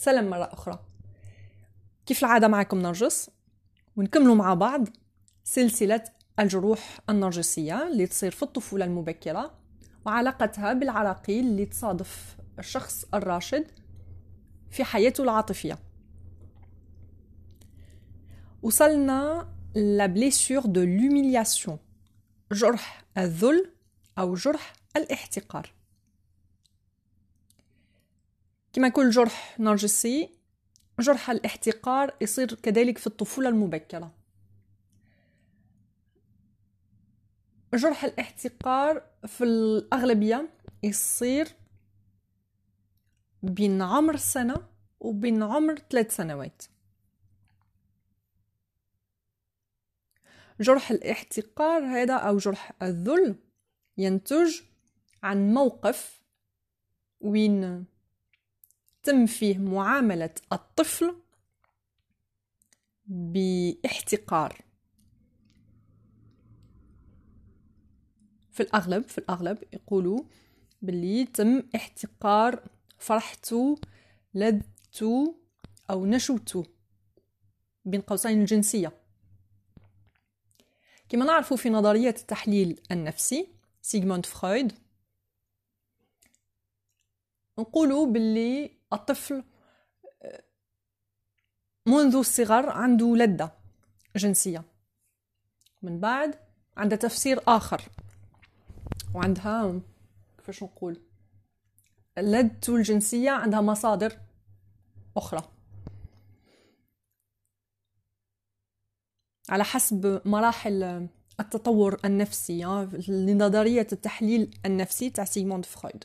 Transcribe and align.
سلام 0.00 0.30
مرة 0.30 0.48
أخرى. 0.52 0.78
كيف 2.06 2.24
العادة 2.24 2.48
معكم 2.48 2.78
نرجس؟ 2.78 3.30
ونكملوا 3.96 4.34
مع 4.34 4.54
بعض 4.54 4.88
سلسلة 5.44 6.04
الجروح 6.38 7.00
النرجسية 7.10 7.88
اللي 7.88 8.06
تصير 8.06 8.30
في 8.30 8.42
الطفولة 8.42 8.84
المبكرة 8.84 9.58
وعلاقتها 10.06 10.72
بالعراقيل 10.72 11.46
اللي 11.46 11.66
تصادف 11.66 12.36
الشخص 12.58 13.04
الراشد 13.14 13.66
في 14.70 14.84
حياته 14.84 15.22
العاطفية. 15.24 15.78
وصلنا 18.62 19.48
la 19.74 20.06
de 20.64 20.80
l'humiliation 20.80 21.78
جرح 22.52 23.04
الذل 23.18 23.72
أو 24.18 24.34
جرح 24.34 24.72
الاحتقار. 24.96 25.79
كما 28.72 28.88
كل 28.88 29.10
جرح 29.10 29.60
نرجسي 29.60 30.40
جرح 31.00 31.30
الاحتقار 31.30 32.16
يصير 32.20 32.54
كذلك 32.54 32.98
في 32.98 33.06
الطفولة 33.06 33.48
المبكرة. 33.48 34.14
جرح 37.74 38.04
الاحتقار 38.04 39.02
في 39.26 39.44
الأغلبية 39.44 40.50
يصير 40.82 41.48
بين 43.42 43.82
عمر 43.82 44.16
سنة 44.16 44.68
وبين 45.00 45.42
عمر 45.42 45.74
ثلاث 45.90 46.16
سنوات. 46.16 46.62
جرح 50.60 50.90
الاحتقار 50.90 51.84
هذا 51.84 52.14
أو 52.14 52.36
جرح 52.36 52.72
الذل 52.82 53.34
ينتج 53.98 54.60
عن 55.22 55.54
موقف 55.54 56.22
وين 57.20 57.84
تم 59.10 59.26
فيه 59.26 59.58
معاملة 59.58 60.34
الطفل 60.52 61.16
باحتقار. 63.06 64.64
في 68.50 68.60
الأغلب 68.62 69.08
في 69.08 69.18
الأغلب 69.18 69.58
يقولوا 69.72 70.22
باللي 70.82 71.24
تم 71.24 71.62
احتقار 71.74 72.68
فرحته 72.98 73.78
لذته 74.34 75.34
أو 75.90 76.06
نشوته 76.06 76.64
بين 77.84 78.00
قوسين 78.00 78.40
الجنسية 78.40 78.92
كما 81.08 81.24
نعرف 81.24 81.52
في 81.54 81.70
نظرية 81.70 82.14
التحليل 82.18 82.80
النفسي 82.90 83.48
سيغموند 83.82 84.26
فرويد 84.26 84.72
نقولوا 87.58 88.06
باللي 88.06 88.79
الطفل 88.92 89.44
منذ 91.86 92.16
الصغر 92.16 92.70
عنده 92.70 93.16
لذة 93.16 93.52
جنسية. 94.16 94.64
من 95.82 96.00
بعد 96.00 96.34
عندها 96.76 96.98
تفسير 96.98 97.40
آخر. 97.48 97.82
وعندها 99.14 99.80
كيفاش 100.38 100.62
نقول؟ 100.62 101.00
اللذة 102.18 102.60
الجنسية 102.68 103.30
عندها 103.30 103.60
مصادر 103.60 104.18
أخرى. 105.16 105.48
على 109.48 109.64
حسب 109.64 110.22
مراحل 110.24 111.08
التطور 111.40 112.00
النفسي 112.04 112.64
لنظرية 113.08 113.86
التحليل 113.92 114.58
النفسي 114.66 115.10
تاع 115.10 115.24
سيغموند 115.24 115.64
فرويد. 115.64 116.04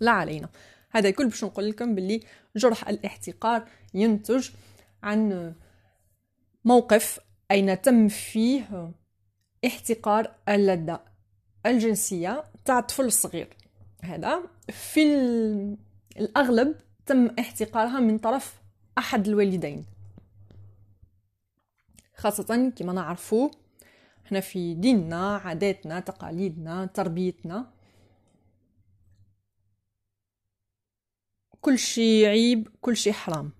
لا 0.00 0.10
علينا. 0.10 0.48
هذا 0.92 1.10
كل 1.10 1.28
باش 1.28 1.44
نقول 1.44 1.68
لكم 1.68 1.94
باللي 1.94 2.20
جرح 2.56 2.88
الاحتقار 2.88 3.68
ينتج 3.94 4.50
عن 5.02 5.54
موقف 6.64 7.20
أين 7.50 7.82
تم 7.82 8.08
فيه 8.08 8.92
احتقار 9.66 10.34
اللذة 10.48 11.00
الجنسية 11.66 12.44
تاع 12.64 12.78
الطفل 12.78 13.04
الصغير 13.04 13.56
هذا 14.02 14.42
في 14.68 15.02
الأغلب 16.16 16.74
تم 17.06 17.30
احتقارها 17.38 18.00
من 18.00 18.18
طرف 18.18 18.60
أحد 18.98 19.28
الوالدين. 19.28 19.84
خاصة 22.16 22.72
كما 22.76 22.92
نعرفو 22.92 23.50
إحنا 24.26 24.40
في 24.40 24.74
ديننا 24.74 25.36
عاداتنا 25.36 26.00
تقاليدنا 26.00 26.86
تربيتنا 26.86 27.72
كل 31.62 31.78
شي 31.78 32.26
عيب 32.26 32.68
كل 32.80 32.96
شي 32.96 33.12
حرام. 33.12 33.52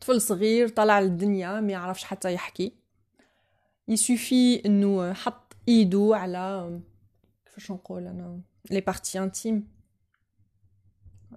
طفل 0.00 0.20
صغير 0.20 0.68
طلع 0.68 1.00
للدنيا 1.00 1.60
ما 1.60 1.72
يعرفش 1.72 2.04
حتى 2.04 2.34
يحكي. 2.34 2.72
يسوفي 3.88 4.66
إنه 4.66 5.12
حط 5.12 5.56
ايدو 5.68 6.14
على 6.14 6.80
كيفاش 7.46 7.70
نقول 7.70 8.06
أنا 8.06 8.40
les 8.70 8.80
parties 8.80 9.18
intimes 9.18 9.68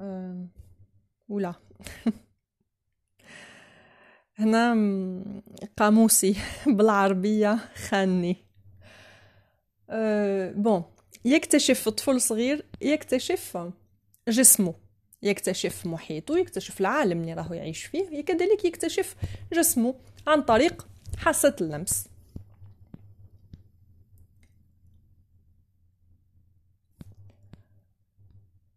أه... 0.02 0.47
ولا. 1.29 1.53
هنا 4.40 4.75
قاموسي 5.78 6.35
بالعربية 6.78 7.56
خاني. 7.56 8.38
أه 9.90 10.52
bon 10.51 10.84
يكتشف 11.25 11.90
طفل 11.90 12.22
صغير 12.22 12.66
يكتشف 12.81 13.58
جسمه. 14.29 14.73
يكتشف 15.22 15.85
محيطه 15.85 16.38
يكتشف 16.38 16.81
العالم 16.81 17.22
اللي 17.22 17.34
راهو 17.34 17.53
يعيش 17.53 17.84
فيه 17.84 18.22
كذلك 18.22 18.66
يكتشف 18.66 19.16
جسمه 19.53 19.95
عن 20.28 20.41
طريق 20.41 20.88
حاسة 21.17 21.56
اللمس. 21.62 22.07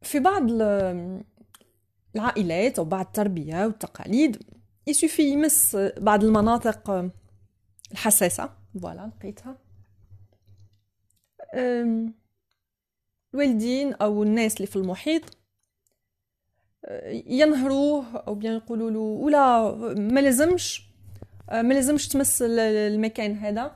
في 0.02 0.18
بعض 0.18 0.46
العائلات 2.14 2.78
أو 2.78 2.84
بعض 2.84 3.06
التربية 3.06 3.66
والتقاليد 3.66 4.42
يسوفي 4.86 5.22
يمس 5.22 5.76
بعض 5.96 6.24
المناطق 6.24 7.10
الحساسة. 7.92 8.50
فوالا 8.80 9.10
لقيتها. 9.16 9.58
الوالدين 13.34 13.92
أو 13.94 14.22
الناس 14.22 14.56
اللي 14.56 14.66
في 14.66 14.76
المحيط 14.76 15.41
ينهروه 17.26 18.04
أو 18.16 18.34
بيان 18.34 18.54
يقولوا 18.54 18.90
له 18.90 18.98
ولا 18.98 19.74
ما 19.94 20.20
لازمش 20.20 20.82
ما 21.52 21.74
لازمش 21.74 22.08
تمس 22.08 22.42
المكان 22.46 23.36
هذا 23.36 23.72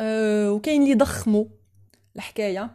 أه، 0.00 0.52
وكاين 0.52 0.80
اللي 0.80 0.92
يضخموا 0.92 1.44
الحكاية. 2.16 2.70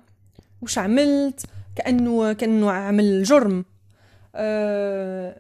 وش 0.61 0.77
عملت؟ 0.77 1.45
كأنه 1.75 2.33
كأنه 2.33 2.71
عمل 2.71 3.23
جرم. 3.23 3.65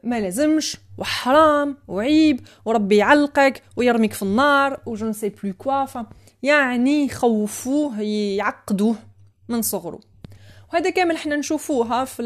ما 0.03 0.19
لازمش 0.19 0.77
وحرام 0.97 1.77
وعيب 1.87 2.39
وربي 2.65 2.97
يعلقك 2.97 3.63
ويرميك 3.75 4.13
في 4.13 4.23
النار 4.23 4.81
و 4.85 4.91
je 4.91 5.02
ne 5.02 5.13
sais 5.13 5.29
plus 5.29 5.53
quoi 5.53 5.85
يعني 6.43 7.05
يخوفوه 7.05 8.01
يعقدوه 8.01 8.95
من 9.49 9.61
صغره. 9.61 9.99
وهذا 10.73 10.89
كامل 10.89 11.17
حنا 11.17 11.35
نشوفوها 11.35 12.05
في 12.05 12.21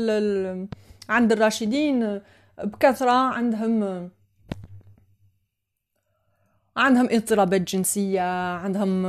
عند 1.12 1.32
الراشدين 1.32 2.22
بكثرة 2.64 3.12
عندهم 3.12 4.10
عندهم 6.78 7.08
اضطرابات 7.12 7.62
جنسية 7.62 8.54
عندهم 8.56 9.06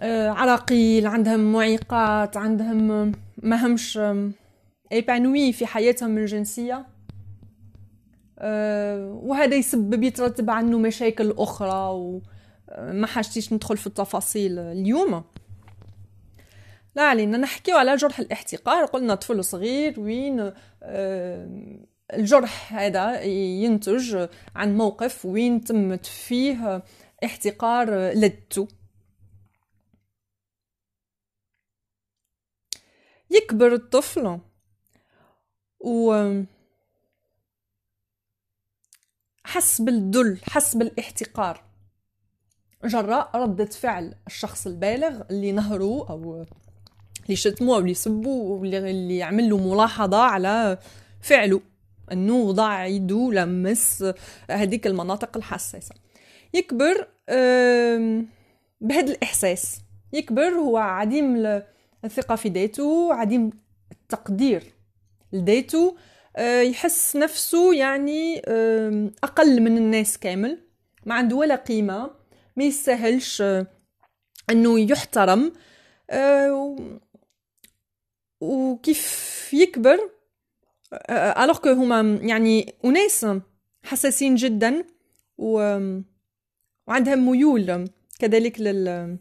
آه، 0.00 0.28
عراقيل 0.28 1.06
عندهم 1.06 1.52
معيقات 1.52 2.36
عندهم 2.36 3.12
ما 3.42 3.66
همش 3.66 3.98
ايبانوي 4.92 5.52
في 5.52 5.66
حياتهم 5.66 6.18
الجنسية. 6.18 6.86
آه، 8.38 9.20
وهذا 9.22 9.56
يسبب 9.56 10.02
يترتب 10.02 10.50
عنه 10.50 10.78
مشاكل 10.78 11.34
أخرى 11.38 11.90
وما 11.92 13.06
حاجتيش 13.06 13.52
ندخل 13.52 13.76
في 13.76 13.86
التفاصيل 13.86 14.58
اليوم. 14.58 15.24
لا 16.94 17.02
علينا 17.02 17.38
نحكيو 17.38 17.76
على 17.76 17.96
جرح 17.96 18.18
الاحتقار. 18.18 18.84
قلنا 18.84 19.14
طفل 19.14 19.44
صغير 19.44 20.00
وين 20.00 20.52
آه، 20.82 21.84
الجرح 22.12 22.74
هذا 22.74 23.22
ينتج 23.22 24.28
عن 24.54 24.76
موقف 24.76 25.24
وين 25.26 25.64
تمت 25.64 26.06
فيه 26.06 26.82
احتقار 27.24 28.10
لدته. 28.12 28.68
يكبر 33.30 33.74
الطفل 33.74 34.40
و 35.80 36.42
حس 39.44 39.80
بالذل 39.80 40.40
حس 40.42 40.76
بالاحتقار 40.76 41.64
جراء 42.84 43.36
ردة 43.36 43.64
فعل 43.64 44.14
الشخص 44.26 44.66
البالغ 44.66 45.22
اللي 45.30 45.52
نهره 45.52 46.10
أو 46.10 46.46
اللي 47.24 47.32
يشتموه 47.32 47.76
واللي 47.76 47.90
يسبوه 47.90 48.60
واللي 48.60 49.16
يعمل 49.16 49.50
له 49.50 49.74
ملاحظة 49.74 50.22
على 50.22 50.78
فعله. 51.20 51.60
إنه 52.12 52.36
وضع 52.36 52.86
يده 52.86 53.30
لمس 53.32 54.04
هذيك 54.50 54.86
المناطق 54.86 55.36
الحساسة. 55.36 55.94
يكبر 56.54 57.08
بهذا 58.80 59.12
الإحساس. 59.12 59.80
يكبر 60.12 60.48
هو 60.48 60.76
عديم 60.76 61.62
الثقة 62.04 62.36
في 62.36 62.48
ذاته 62.48 63.14
عديم 63.14 63.50
التقدير 63.92 64.62
لذاته. 65.32 65.96
آه، 66.36 66.60
يحس 66.60 67.16
نفسه 67.16 67.74
يعني 67.74 68.42
أقل 69.24 69.62
من 69.62 69.76
الناس 69.76 70.18
كامل. 70.18 70.58
ما 71.06 71.14
عنده 71.14 71.36
ولا 71.36 71.54
قيمة. 71.54 72.10
ما 72.56 72.64
يستاهلش 72.64 73.42
آه، 73.42 73.66
إنه 74.50 74.80
يحترم. 74.80 75.52
آه، 76.10 76.76
وكيف 78.44 79.50
يكبر 79.52 80.10
alors 81.10 81.58
que 81.58 81.68
هما 81.68 82.18
يعني 82.22 82.74
أناس 82.84 83.26
حساسين 83.82 84.34
جدا 84.34 84.84
و 85.38 85.78
وعندهم 86.86 87.30
ميول. 87.30 87.88
كذلك 88.18 88.60
لل 88.60 89.18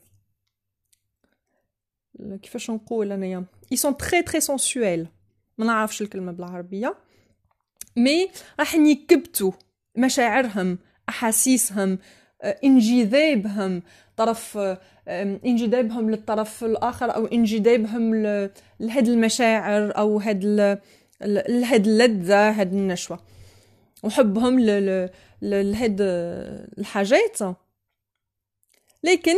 كيفاش 2.41 2.69
نقول 2.69 3.11
أنايا؟ 3.11 3.45
ils 3.71 3.77
sont 3.77 3.97
très 3.97 4.21
très 4.21 4.41
sensuels 4.41 5.07
ما 5.57 5.65
نعرفش 5.65 6.01
الكلمة 6.01 6.31
بالعربية. 6.31 6.97
mais 7.97 8.30
راح 8.59 8.75
يكبتوا 8.75 9.51
مشاعرهم 9.97 10.79
أحاسيسهم 11.09 11.99
انجذابهم 12.44 13.84
طرف 14.18 14.57
انجذابهم 15.45 16.12
للطرف 16.12 16.63
الآخر 16.63 17.16
أو 17.16 17.25
انجذابهم 17.25 18.16
لهاد 18.80 19.07
المشاعر 19.07 19.98
أو 19.98 20.19
هاد 20.19 20.45
لهاد 21.22 21.88
اللذة 21.88 22.50
هاد 22.50 22.74
النشوة. 22.74 23.19
وحبهم 24.04 24.60
لهاد 25.42 25.98
الحاجات. 26.78 27.40
لكن 29.04 29.36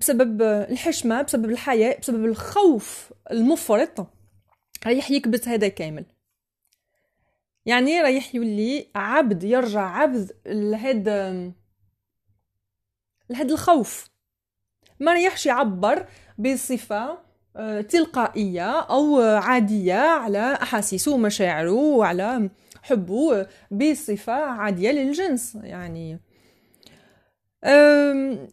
بسبب 0.00 0.42
الحشمة 0.42 1.22
بسبب 1.22 1.50
الحياء 1.50 2.00
بسبب 2.00 2.24
الخوف 2.24 3.12
المفرط 3.30 4.06
رايح 4.86 5.10
يكبت 5.10 5.48
هذا 5.48 5.68
كامل. 5.68 6.04
يعني 7.66 8.00
رايح 8.00 8.34
يولي 8.34 8.86
عبد 8.94 9.44
يرجع 9.44 9.80
عبد 9.80 10.30
لهاد 10.46 11.08
لهاد 13.30 13.50
الخوف. 13.50 14.10
ما 15.00 15.12
رايحش 15.12 15.46
يعبر 15.46 16.06
بصفة 16.38 17.18
آه، 17.56 17.80
تلقائية 17.80 18.80
أو 18.80 19.20
عادية 19.20 19.94
على 19.94 20.58
أحاسيسه 20.62 21.14
ومشاعره 21.14 21.72
وعلى 21.72 22.50
حبه 22.82 23.46
بصفة 23.70 24.32
عادية 24.32 24.90
للجنس 24.90 25.58
يعني. 25.62 26.20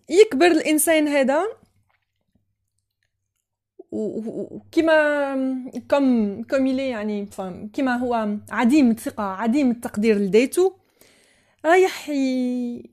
يكبر 0.10 0.46
الإنسان 0.46 1.08
هذا. 1.08 1.44
وكما 3.92 5.36
كم 5.90 6.42
كم 6.44 6.68
يعني 6.68 7.30
كما 7.74 7.96
هو 7.96 8.38
عديم 8.52 8.92
الثقة 8.92 9.24
عديم 9.24 9.72
التقدير 9.72 10.18
لذاته 10.18 10.78
رايح 11.66 12.10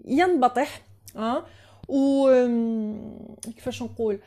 ينبطح 0.07 0.83
آه 1.17 1.47
و 1.89 2.29
كيفاش 3.57 3.83
نقول؟ 3.83 4.21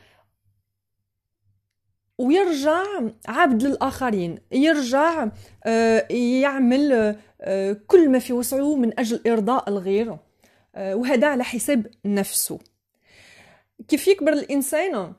ويرجع 2.18 2.84
عبد 3.28 3.62
للآخرين 3.62 4.38
يرجع 4.52 5.28
آه، 5.66 6.12
يعمل 6.12 7.16
آه، 7.40 7.76
كل 7.86 8.08
ما 8.08 8.18
في 8.18 8.32
وسعه 8.32 8.76
من 8.76 9.00
أجل 9.00 9.20
إرضاء 9.26 9.68
الغير 9.68 10.16
آه، 10.74 10.94
وهذا 10.94 11.26
على 11.26 11.44
حساب 11.44 11.90
نفسه. 12.04 12.58
كيف 13.88 14.08
يكبر 14.08 14.32
الإنسان؟ 14.32 15.12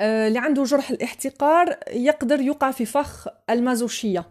اللي 0.00 0.38
عنده 0.38 0.64
جرح 0.64 0.90
الاحتقار 0.90 1.78
يقدر 1.90 2.40
يقع 2.40 2.70
في 2.70 2.84
فخ 2.84 3.28
المازوشية 3.50 4.24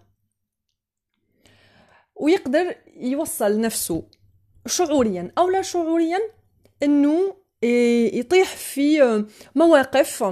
ويقدر 2.16 2.76
يوصل 2.96 3.62
نفسه 3.62 4.04
شعوريا 4.68 5.32
أو 5.38 5.50
لا 5.50 5.62
شعوريا 5.62 6.20
أنه 6.84 7.36
يطيح 8.14 8.56
في 8.56 9.26
مواقف 9.56 10.24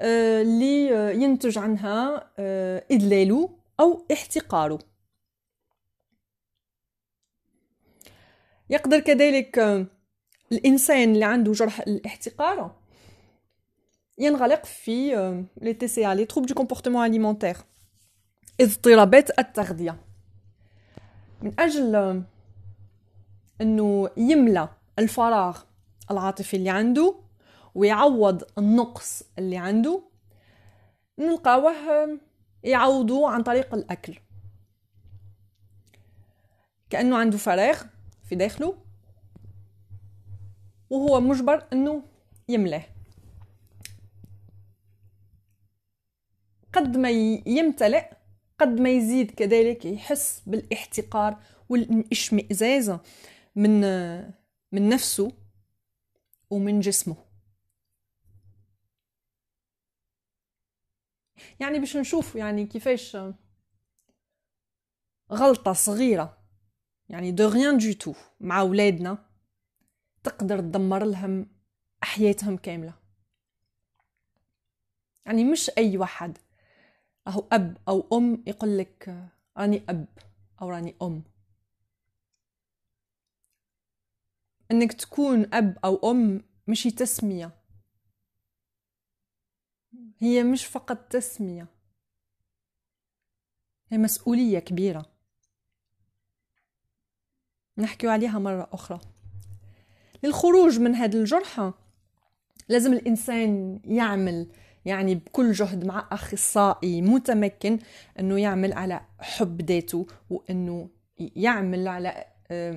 آه، 0.00 0.42
اللي 0.42 0.86
ينتج 1.22 1.58
عنها 1.58 2.30
آه، 2.38 2.84
إذلاله 2.90 3.50
أو 3.80 4.06
احتقاره. 4.12 4.78
يقدر 8.70 9.00
كذلك 9.00 9.58
الإنسان 10.52 11.12
اللي 11.12 11.24
عنده 11.24 11.52
جرح 11.52 11.80
الاحتقار 11.80 12.76
ينغلق 14.18 14.64
في 14.64 15.14
les 15.62 15.74
TCA 15.74 16.14
les 16.14 16.24
troubles 16.24 16.46
du 16.46 16.54
comportement 16.54 17.06
alimentaire 17.06 17.56
اضطرابات 18.60 19.38
التغذية. 19.38 19.96
من 21.42 21.52
أجل 21.58 22.22
أنه 23.60 24.10
يملى 24.16 24.68
الفراغ 24.98 25.69
العاطفي 26.10 26.56
اللي 26.56 26.70
عنده 26.70 27.14
ويعوض 27.74 28.42
النقص 28.58 29.22
اللي 29.38 29.56
عنده 29.56 30.02
نلقاوه 31.18 31.72
يعوضو 32.62 33.26
عن 33.26 33.42
طريق 33.42 33.74
الأكل. 33.74 34.18
كأنه 36.90 37.18
عنده 37.18 37.38
فراغ 37.38 37.82
في 38.24 38.34
داخله 38.34 38.76
وهو 40.90 41.20
مجبر 41.20 41.66
أنه 41.72 42.02
يملاه. 42.48 42.84
قد 46.72 46.96
ما 46.96 47.10
يمتلئ 47.46 48.04
قد 48.58 48.80
ما 48.80 48.90
يزيد 48.90 49.30
كذلك 49.30 49.84
يحس 49.84 50.42
بالإحتقار 50.46 51.38
والاشمئزاز 51.68 52.90
من 53.56 53.80
من 54.72 54.88
نفسه. 54.88 55.32
ومن 56.50 56.80
جسمه. 56.80 57.16
يعني 61.60 61.78
باش 61.78 61.96
نشوف 61.96 62.34
يعني 62.34 62.66
كيفاش 62.66 63.16
غلطة 65.32 65.72
صغيرة 65.72 66.38
يعني 67.08 67.32
de 67.32 67.48
rien 67.48 67.78
du 67.78 67.92
tout 67.92 68.14
مع 68.40 68.62
ولادنا 68.62 69.18
تقدر 70.24 70.60
تدمر 70.60 71.04
لهم 71.04 71.46
حياتهم 72.02 72.56
كاملة. 72.56 72.94
يعني 75.26 75.44
مش 75.44 75.70
أي 75.78 75.96
واحد 75.96 76.38
أهو 77.26 77.44
أب 77.52 77.76
أو 77.88 78.06
أم 78.12 78.44
يقول 78.46 78.78
لك 78.78 79.28
راني 79.58 79.82
أب 79.88 80.06
أو 80.62 80.70
راني 80.70 80.96
أم. 81.02 81.22
إنك 84.70 84.92
تكون 84.92 85.54
أب 85.54 85.78
أو 85.84 86.10
أم 86.10 86.44
مش 86.66 86.82
تسمية. 86.82 87.50
هي 90.18 90.42
مش 90.42 90.66
فقط 90.66 90.96
تسمية. 90.96 91.66
هي 93.88 93.98
مسؤولية 93.98 94.58
كبيرة. 94.58 95.06
نحكي 97.78 98.08
عليها 98.08 98.38
مرة 98.38 98.68
أخرى. 98.72 99.00
للخروج 100.22 100.80
من 100.80 100.94
هذه 100.94 101.16
الجرحى 101.16 101.72
لازم 102.68 102.92
الإنسان 102.92 103.80
يعمل 103.84 104.46
يعني 104.84 105.14
بكل 105.14 105.52
جهد 105.52 105.84
مع 105.84 106.08
أخصائي 106.12 107.02
متمكن 107.02 107.78
إنه 108.18 108.40
يعمل 108.40 108.72
على 108.72 109.00
حب 109.18 109.62
ذاته 109.62 110.06
وإنه 110.30 110.90
يعمل 111.18 111.88
على 111.88 112.24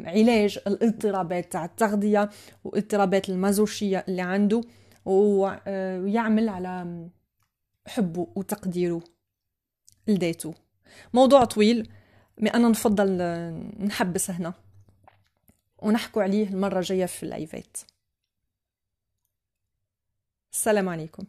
علاج 0.05 0.59
الاضطرابات 0.67 1.51
تاع 1.51 1.65
التغذية 1.65 2.29
واضطرابات 2.63 3.29
المازوشيه 3.29 4.05
اللي 4.07 4.21
عنده 4.21 4.61
ويعمل 5.05 6.49
على 6.49 7.07
حبه 7.87 8.27
وتقديره 8.35 9.01
لذاته. 10.07 10.53
موضوع 11.13 11.43
طويل 11.43 11.89
مي 12.37 12.49
أنا 12.49 12.69
نفضل 12.69 13.17
نحبس 13.79 14.31
هنا 14.31 14.53
ونحكو 15.77 16.19
عليه 16.19 16.47
المرة 16.49 16.79
الجاية 16.79 17.05
في 17.05 17.23
اللايفات. 17.23 17.77
السلام 20.53 20.89
عليكم. 20.89 21.25